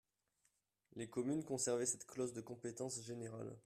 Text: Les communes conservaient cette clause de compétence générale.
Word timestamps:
Les 0.95 1.07
communes 1.07 1.43
conservaient 1.43 1.85
cette 1.85 2.07
clause 2.07 2.33
de 2.33 2.41
compétence 2.41 2.99
générale. 3.03 3.55